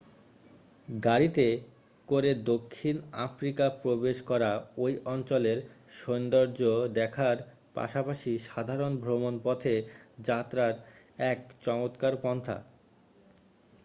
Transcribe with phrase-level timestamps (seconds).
[0.87, 1.45] গাড়িতে
[2.07, 2.95] করে দক্ষিণ
[3.25, 4.51] আফ্রিকা প্রবেশ করা
[4.77, 5.57] ঐ অঞ্চলের
[5.97, 7.37] সৌন্দর্য্য দেখার
[7.75, 9.75] পাশাপাশি সাধারণ ভ্রমণ পথে
[10.27, 10.73] যাত্রার
[11.25, 12.57] এক চমৎকার পন্থা